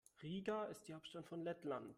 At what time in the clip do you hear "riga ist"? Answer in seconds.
0.23-0.87